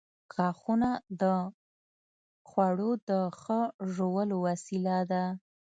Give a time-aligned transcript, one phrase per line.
[0.33, 0.89] •غاښونه
[1.21, 1.23] د
[2.49, 3.59] خوړو د ښه
[3.93, 5.23] ژولو وسیله ده.